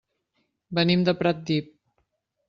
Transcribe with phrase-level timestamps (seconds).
[0.79, 1.69] Venim de Pratdip.